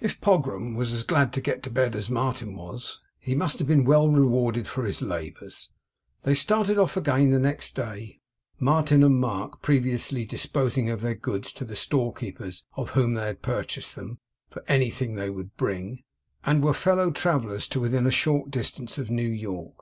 If 0.00 0.18
Pogram 0.22 0.76
was 0.76 0.94
as 0.94 1.02
glad 1.04 1.30
to 1.34 1.42
get 1.42 1.62
to 1.64 1.70
bed 1.70 1.94
as 1.94 2.08
Martin 2.08 2.56
was, 2.56 3.00
he 3.18 3.34
must 3.34 3.58
have 3.58 3.68
been 3.68 3.84
well 3.84 4.08
rewarded 4.08 4.66
for 4.66 4.86
his 4.86 5.02
labours. 5.02 5.68
They 6.22 6.32
started 6.32 6.78
off 6.78 6.96
again 6.96 7.32
next 7.42 7.76
day 7.76 8.22
(Martin 8.58 9.02
and 9.02 9.20
Mark 9.20 9.60
previously 9.60 10.24
disposing 10.24 10.88
of 10.88 11.02
their 11.02 11.14
goods 11.16 11.52
to 11.52 11.66
the 11.66 11.76
storekeepers 11.76 12.64
of 12.78 12.92
whom 12.92 13.12
they 13.12 13.26
had 13.26 13.42
purchased 13.42 13.94
them, 13.94 14.20
for 14.48 14.64
anything 14.68 15.16
they 15.16 15.28
would 15.28 15.54
bring), 15.58 16.02
and 16.46 16.64
were 16.64 16.72
fellow 16.72 17.10
travellers 17.10 17.68
to 17.68 17.78
within 17.78 18.06
a 18.06 18.10
short 18.10 18.50
distance 18.50 18.96
of 18.96 19.10
New 19.10 19.28
York. 19.30 19.80